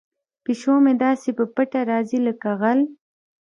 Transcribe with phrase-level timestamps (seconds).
[0.43, 2.79] پیشو مې داسې په پټه راځي لکه غل.